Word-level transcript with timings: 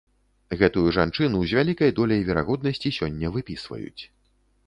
Гэтую 0.61 0.87
жанчыну 0.95 1.41
з 1.51 1.59
вялікай 1.59 1.93
доляй 2.01 2.25
верагоднасці 2.29 2.95
сёння 2.99 3.27
выпісваюць. 3.35 4.03